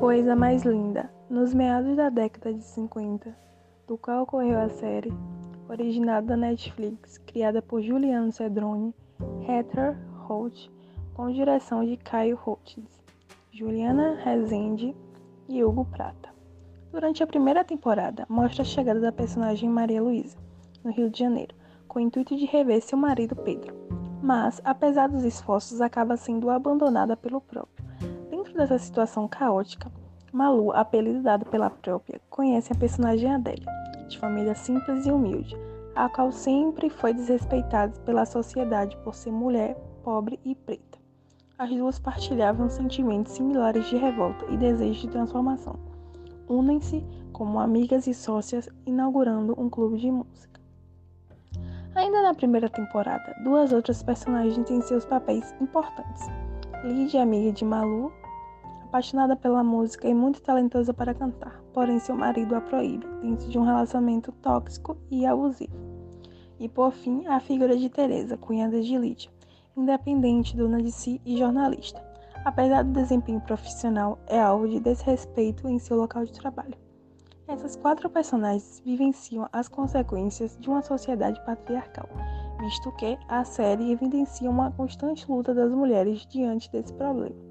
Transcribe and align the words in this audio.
Coisa 0.00 0.36
mais 0.36 0.62
linda. 0.62 1.10
Nos 1.28 1.52
meados 1.52 1.96
da 1.96 2.08
década 2.08 2.54
de 2.54 2.62
50, 2.62 3.36
do 3.84 3.98
qual 3.98 4.22
ocorreu 4.22 4.56
a 4.56 4.68
série, 4.68 5.12
originada 5.68 6.28
da 6.28 6.36
Netflix, 6.36 7.18
criada 7.18 7.60
por 7.60 7.82
Juliano 7.82 8.30
Cedrone, 8.30 8.94
Heather 9.46 9.98
Holt, 10.28 10.70
com 11.14 11.32
direção 11.32 11.84
de 11.84 11.96
Caio 11.96 12.36
Holtz, 12.36 12.78
Juliana 13.50 14.14
Rezende 14.22 14.94
e 15.48 15.64
Hugo 15.64 15.84
Prata. 15.84 16.28
Durante 16.92 17.24
a 17.24 17.26
primeira 17.26 17.64
temporada, 17.64 18.24
mostra 18.28 18.62
a 18.62 18.64
chegada 18.64 19.00
da 19.00 19.10
personagem 19.10 19.68
Maria 19.68 20.00
Luísa, 20.00 20.38
no 20.84 20.92
Rio 20.92 21.10
de 21.10 21.18
Janeiro, 21.18 21.56
com 21.88 21.98
o 21.98 22.02
intuito 22.02 22.36
de 22.36 22.46
rever 22.46 22.80
seu 22.82 22.96
marido 22.96 23.34
Pedro. 23.34 23.74
Mas, 24.22 24.60
apesar 24.64 25.08
dos 25.08 25.24
esforços, 25.24 25.80
acaba 25.80 26.16
sendo 26.16 26.50
abandonada 26.50 27.16
pelo 27.16 27.40
próprio. 27.40 27.77
Dessa 28.58 28.76
situação 28.76 29.28
caótica, 29.28 29.88
Malu, 30.32 30.72
apelido 30.72 31.22
dado 31.22 31.46
pela 31.46 31.70
própria, 31.70 32.20
conhece 32.28 32.72
a 32.72 32.76
personagem 32.76 33.32
Adélia, 33.32 33.70
de 34.08 34.18
família 34.18 34.52
simples 34.52 35.06
e 35.06 35.12
humilde, 35.12 35.56
a 35.94 36.08
qual 36.08 36.32
sempre 36.32 36.90
foi 36.90 37.14
desrespeitada 37.14 37.92
pela 38.00 38.26
sociedade 38.26 38.96
por 39.04 39.14
ser 39.14 39.30
mulher, 39.30 39.76
pobre 40.02 40.40
e 40.44 40.56
preta. 40.56 40.98
As 41.56 41.70
duas 41.70 42.00
partilhavam 42.00 42.68
sentimentos 42.68 43.34
similares 43.34 43.86
de 43.86 43.96
revolta 43.96 44.44
e 44.50 44.56
desejo 44.56 45.02
de 45.02 45.08
transformação. 45.10 45.78
Unem-se 46.48 47.06
como 47.32 47.60
amigas 47.60 48.08
e 48.08 48.12
sócias, 48.12 48.68
inaugurando 48.84 49.54
um 49.56 49.70
clube 49.70 49.98
de 49.98 50.10
música. 50.10 50.60
Ainda 51.94 52.22
na 52.22 52.34
primeira 52.34 52.68
temporada, 52.68 53.36
duas 53.44 53.72
outras 53.72 54.02
personagens 54.02 54.66
têm 54.66 54.82
seus 54.82 55.04
papéis 55.04 55.54
importantes. 55.60 56.26
Lídia, 56.82 57.22
amiga 57.22 57.52
de 57.52 57.64
Malu, 57.64 58.12
apaixonada 58.88 59.36
pela 59.36 59.62
música 59.62 60.08
e 60.08 60.14
muito 60.14 60.40
talentosa 60.40 60.94
para 60.94 61.14
cantar, 61.14 61.62
porém 61.74 61.98
seu 61.98 62.16
marido 62.16 62.56
a 62.56 62.60
proíbe, 62.60 63.06
dentro 63.20 63.48
de 63.48 63.58
um 63.58 63.62
relacionamento 63.62 64.32
tóxico 64.32 64.96
e 65.10 65.26
abusivo. 65.26 65.76
E 66.58 66.68
por 66.68 66.90
fim, 66.90 67.26
a 67.26 67.38
figura 67.38 67.76
de 67.76 67.88
Teresa, 67.90 68.38
cunhada 68.38 68.80
de 68.80 68.96
Lídia, 68.96 69.30
independente, 69.76 70.56
dona 70.56 70.82
de 70.82 70.90
si 70.90 71.20
e 71.24 71.36
jornalista. 71.36 72.02
Apesar 72.44 72.82
do 72.82 72.92
desempenho 72.92 73.40
profissional, 73.42 74.18
é 74.26 74.40
alvo 74.40 74.66
de 74.66 74.80
desrespeito 74.80 75.68
em 75.68 75.78
seu 75.78 75.96
local 75.98 76.24
de 76.24 76.32
trabalho. 76.32 76.74
Essas 77.46 77.76
quatro 77.76 78.08
personagens 78.08 78.80
vivenciam 78.84 79.48
as 79.52 79.68
consequências 79.68 80.56
de 80.58 80.68
uma 80.68 80.82
sociedade 80.82 81.42
patriarcal, 81.44 82.08
visto 82.58 82.90
que 82.92 83.18
a 83.28 83.44
série 83.44 83.92
evidencia 83.92 84.50
uma 84.50 84.70
constante 84.72 85.30
luta 85.30 85.54
das 85.54 85.70
mulheres 85.70 86.26
diante 86.26 86.70
desse 86.72 86.92
problema. 86.94 87.47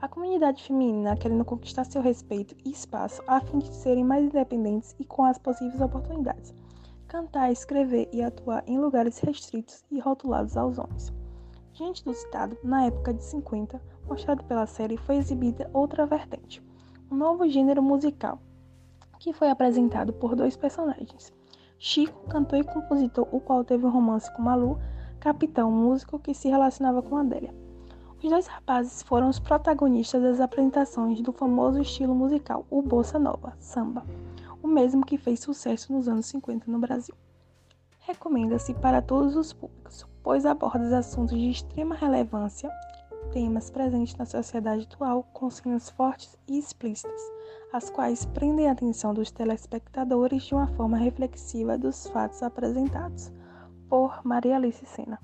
A 0.00 0.06
comunidade 0.06 0.62
feminina 0.62 1.16
querendo 1.16 1.44
conquistar 1.44 1.82
seu 1.82 2.00
respeito 2.00 2.54
e 2.64 2.70
espaço 2.70 3.20
a 3.26 3.40
fim 3.40 3.58
de 3.58 3.74
serem 3.74 4.04
mais 4.04 4.24
independentes 4.24 4.94
e 4.96 5.04
com 5.04 5.24
as 5.24 5.38
possíveis 5.38 5.80
oportunidades. 5.80 6.54
Cantar, 7.08 7.50
escrever 7.50 8.08
e 8.12 8.22
atuar 8.22 8.62
em 8.68 8.78
lugares 8.78 9.18
restritos 9.18 9.84
e 9.90 9.98
rotulados 9.98 10.56
aos 10.56 10.78
homens. 10.78 11.12
Diante 11.72 12.04
do 12.04 12.14
citado, 12.14 12.56
na 12.62 12.84
época 12.84 13.12
de 13.12 13.24
50, 13.24 13.82
mostrado 14.06 14.44
pela 14.44 14.66
série, 14.66 14.96
foi 14.96 15.16
exibida 15.16 15.68
outra 15.74 16.06
vertente, 16.06 16.62
um 17.10 17.16
novo 17.16 17.48
gênero 17.48 17.82
musical, 17.82 18.40
que 19.18 19.32
foi 19.32 19.50
apresentado 19.50 20.12
por 20.12 20.36
dois 20.36 20.56
personagens. 20.56 21.32
Chico, 21.76 22.28
cantor 22.28 22.60
e 22.60 22.64
compositor, 22.64 23.26
o 23.32 23.40
qual 23.40 23.64
teve 23.64 23.84
um 23.84 23.90
romance 23.90 24.32
com 24.36 24.42
Malu, 24.42 24.78
Capitão, 25.18 25.72
músico 25.72 26.20
que 26.20 26.34
se 26.34 26.48
relacionava 26.48 27.02
com 27.02 27.16
Adélia. 27.16 27.52
Os 28.20 28.28
dois 28.28 28.48
rapazes 28.48 29.00
foram 29.00 29.28
os 29.28 29.38
protagonistas 29.38 30.20
das 30.20 30.40
apresentações 30.40 31.20
do 31.20 31.32
famoso 31.32 31.80
estilo 31.80 32.16
musical, 32.16 32.66
o 32.68 32.82
Bossa 32.82 33.16
Nova, 33.16 33.56
samba, 33.60 34.04
o 34.60 34.66
mesmo 34.66 35.06
que 35.06 35.16
fez 35.16 35.38
sucesso 35.38 35.92
nos 35.92 36.08
anos 36.08 36.26
50 36.26 36.68
no 36.68 36.80
Brasil. 36.80 37.14
Recomenda-se 38.00 38.74
para 38.74 39.00
todos 39.00 39.36
os 39.36 39.52
públicos, 39.52 40.04
pois 40.20 40.44
aborda 40.44 40.98
assuntos 40.98 41.38
de 41.38 41.48
extrema 41.48 41.94
relevância, 41.94 42.68
temas 43.32 43.70
presentes 43.70 44.16
na 44.16 44.24
sociedade 44.24 44.82
atual 44.82 45.22
com 45.32 45.48
cenas 45.48 45.88
fortes 45.88 46.36
e 46.48 46.58
explícitas, 46.58 47.20
as 47.72 47.88
quais 47.88 48.24
prendem 48.24 48.68
a 48.68 48.72
atenção 48.72 49.14
dos 49.14 49.30
telespectadores 49.30 50.42
de 50.42 50.54
uma 50.54 50.66
forma 50.66 50.96
reflexiva 50.96 51.78
dos 51.78 52.08
fatos 52.08 52.42
apresentados. 52.42 53.32
Por 53.88 54.20
Maria 54.24 54.56
Alice 54.56 54.84
Sena. 54.86 55.20